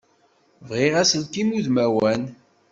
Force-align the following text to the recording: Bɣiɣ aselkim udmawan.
Bɣiɣ 0.67 0.93
aselkim 1.01 1.49
udmawan. 1.57 2.23